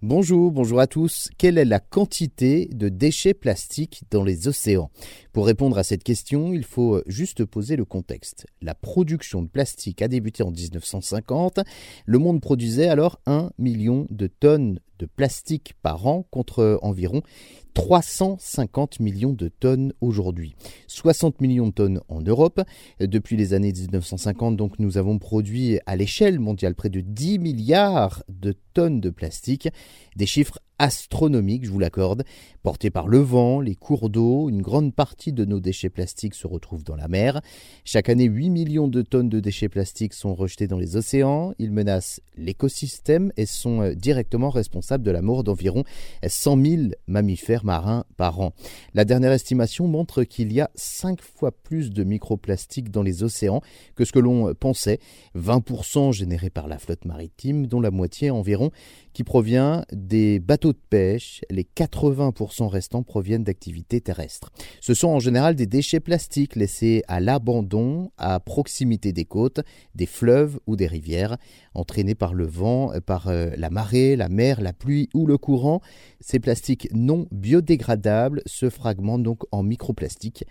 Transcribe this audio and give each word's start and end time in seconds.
Bonjour, 0.00 0.52
bonjour 0.52 0.78
à 0.78 0.86
tous. 0.86 1.28
Quelle 1.38 1.58
est 1.58 1.64
la 1.64 1.80
quantité 1.80 2.68
de 2.72 2.88
déchets 2.88 3.34
plastiques 3.34 4.04
dans 4.12 4.22
les 4.22 4.46
océans? 4.46 4.92
Pour 5.32 5.44
répondre 5.44 5.76
à 5.76 5.82
cette 5.82 6.04
question, 6.04 6.52
il 6.52 6.64
faut 6.64 7.02
juste 7.08 7.44
poser 7.44 7.74
le 7.74 7.84
contexte. 7.84 8.46
La 8.62 8.76
production 8.76 9.42
de 9.42 9.48
plastique 9.48 10.00
a 10.00 10.06
débuté 10.06 10.44
en 10.44 10.52
1950. 10.52 11.58
Le 12.06 12.18
monde 12.18 12.40
produisait 12.40 12.86
alors 12.86 13.18
1 13.26 13.50
million 13.58 14.06
de 14.10 14.28
tonnes 14.28 14.78
de 14.98 15.06
plastique 15.06 15.74
par 15.82 16.06
an 16.06 16.26
contre 16.30 16.78
environ 16.82 17.22
350 17.78 18.98
millions 18.98 19.32
de 19.32 19.46
tonnes 19.46 19.92
aujourd'hui. 20.00 20.56
60 20.88 21.40
millions 21.40 21.68
de 21.68 21.72
tonnes 21.72 22.00
en 22.08 22.20
Europe. 22.20 22.60
Depuis 22.98 23.36
les 23.36 23.54
années 23.54 23.72
1950, 23.72 24.56
donc, 24.56 24.80
nous 24.80 24.98
avons 24.98 25.18
produit 25.18 25.78
à 25.86 25.94
l'échelle 25.94 26.40
mondiale 26.40 26.74
près 26.74 26.90
de 26.90 27.00
10 27.00 27.38
milliards 27.38 28.24
de 28.28 28.52
tonnes 28.74 29.00
de 29.00 29.10
plastique. 29.10 29.68
Des 30.16 30.26
chiffres 30.26 30.58
astronomiques, 30.78 31.64
je 31.64 31.70
vous 31.70 31.78
l'accorde, 31.78 32.24
portés 32.62 32.90
par 32.90 33.08
le 33.08 33.18
vent, 33.18 33.60
les 33.60 33.74
cours 33.74 34.10
d'eau. 34.10 34.48
Une 34.48 34.62
grande 34.62 34.94
partie 34.94 35.32
de 35.32 35.44
nos 35.44 35.60
déchets 35.60 35.90
plastiques 35.90 36.34
se 36.34 36.46
retrouvent 36.46 36.84
dans 36.84 36.96
la 36.96 37.08
mer. 37.08 37.40
Chaque 37.84 38.08
année, 38.08 38.24
8 38.24 38.50
millions 38.50 38.88
de 38.88 39.02
tonnes 39.02 39.28
de 39.28 39.40
déchets 39.40 39.68
plastiques 39.68 40.14
sont 40.14 40.34
rejetés 40.34 40.66
dans 40.66 40.78
les 40.78 40.96
océans. 40.96 41.52
Ils 41.58 41.72
menacent 41.72 42.20
l'écosystème 42.36 43.32
et 43.36 43.46
sont 43.46 43.82
euh, 43.82 43.94
directement 43.94 44.50
responsables 44.50 44.87
de 44.96 45.10
la 45.10 45.20
mort 45.20 45.44
d'environ 45.44 45.84
100 46.26 46.64
000 46.64 46.82
mammifères 47.06 47.66
marins 47.66 48.04
par 48.16 48.40
an. 48.40 48.54
La 48.94 49.04
dernière 49.04 49.32
estimation 49.32 49.86
montre 49.86 50.24
qu'il 50.24 50.52
y 50.52 50.62
a 50.62 50.70
5 50.74 51.20
fois 51.20 51.52
plus 51.52 51.90
de 51.90 52.04
microplastiques 52.04 52.90
dans 52.90 53.02
les 53.02 53.22
océans 53.22 53.60
que 53.94 54.06
ce 54.06 54.12
que 54.12 54.18
l'on 54.18 54.54
pensait. 54.54 55.00
20% 55.36 56.12
générés 56.12 56.50
par 56.50 56.68
la 56.68 56.78
flotte 56.78 57.04
maritime, 57.04 57.66
dont 57.66 57.80
la 57.80 57.90
moitié 57.90 58.30
environ 58.30 58.70
qui 59.12 59.24
provient 59.24 59.84
des 59.92 60.38
bateaux 60.38 60.72
de 60.72 60.78
pêche. 60.90 61.40
Les 61.50 61.64
80% 61.64 62.68
restants 62.68 63.02
proviennent 63.02 63.42
d'activités 63.42 64.00
terrestres. 64.00 64.52
Ce 64.80 64.94
sont 64.94 65.08
en 65.08 65.18
général 65.18 65.56
des 65.56 65.66
déchets 65.66 66.00
plastiques 66.00 66.56
laissés 66.56 67.02
à 67.08 67.18
l'abandon 67.18 68.12
à 68.16 68.38
proximité 68.38 69.12
des 69.12 69.24
côtes, 69.24 69.60
des 69.94 70.06
fleuves 70.06 70.60
ou 70.66 70.76
des 70.76 70.86
rivières, 70.86 71.36
entraînés 71.74 72.14
par 72.14 72.34
le 72.34 72.46
vent, 72.46 72.92
par 73.04 73.28
euh, 73.28 73.50
la 73.56 73.70
marée, 73.70 74.16
la 74.16 74.28
mer, 74.28 74.60
la 74.60 74.72
pluie 74.78 75.08
ou 75.14 75.26
le 75.26 75.38
courant. 75.38 75.80
Ces 76.20 76.38
plastiques 76.38 76.88
non 76.92 77.26
biodégradables 77.30 78.42
se 78.46 78.70
fragmentent 78.70 79.22
donc 79.22 79.42
en 79.52 79.62
microplastiques 79.62 80.44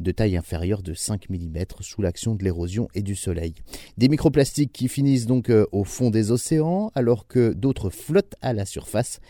de 0.00 0.12
taille 0.12 0.36
inférieure 0.36 0.82
de 0.82 0.94
5 0.94 1.28
mm 1.28 1.64
sous 1.80 2.02
l'action 2.02 2.34
de 2.34 2.42
l'érosion 2.42 2.88
et 2.94 3.02
du 3.02 3.14
soleil. 3.14 3.54
Des 3.98 4.08
microplastiques 4.08 4.72
qui 4.72 4.88
finissent 4.88 5.26
donc 5.26 5.50
euh, 5.50 5.66
au 5.72 5.84
fond 5.84 6.10
des 6.10 6.30
océans 6.30 6.90
alors 6.94 7.26
que 7.26 7.52
d'autres 7.52 7.90
flottent 7.90 8.36
à 8.40 8.52
la 8.52 8.64
surface 8.64 9.20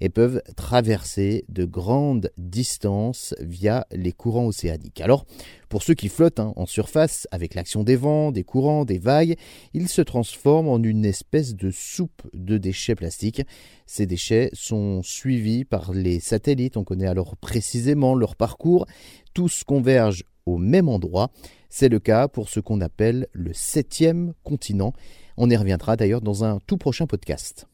et 0.00 0.08
peuvent 0.08 0.42
traverser 0.56 1.44
de 1.48 1.64
grandes 1.64 2.30
distances 2.38 3.34
via 3.40 3.86
les 3.92 4.12
courants 4.12 4.46
océaniques. 4.46 5.00
Alors, 5.00 5.24
pour 5.68 5.82
ceux 5.82 5.94
qui 5.94 6.08
flottent 6.08 6.40
hein, 6.40 6.52
en 6.56 6.66
surface 6.66 7.26
avec 7.30 7.54
l'action 7.54 7.82
des 7.82 7.96
vents, 7.96 8.30
des 8.30 8.44
courants, 8.44 8.84
des 8.84 8.98
vagues, 8.98 9.36
ils 9.72 9.88
se 9.88 10.02
transforment 10.02 10.68
en 10.68 10.82
une 10.82 11.04
espèce 11.04 11.54
de 11.54 11.70
soupe 11.70 12.22
de 12.32 12.58
déchets 12.58 12.94
plastiques. 12.94 13.42
Ces 13.86 14.06
déchets 14.06 14.50
sont 14.52 15.02
suivis 15.02 15.64
par 15.64 15.92
les 15.92 16.20
satellites, 16.20 16.76
on 16.76 16.84
connaît 16.84 17.06
alors 17.06 17.36
précisément 17.36 18.14
leur 18.14 18.36
parcours, 18.36 18.86
tous 19.32 19.64
convergent 19.64 20.24
au 20.46 20.58
même 20.58 20.88
endroit. 20.88 21.30
C'est 21.70 21.88
le 21.88 21.98
cas 21.98 22.28
pour 22.28 22.48
ce 22.48 22.60
qu'on 22.60 22.80
appelle 22.80 23.26
le 23.32 23.52
septième 23.52 24.34
continent. 24.44 24.92
On 25.36 25.50
y 25.50 25.56
reviendra 25.56 25.96
d'ailleurs 25.96 26.20
dans 26.20 26.44
un 26.44 26.60
tout 26.66 26.76
prochain 26.76 27.06
podcast. 27.06 27.66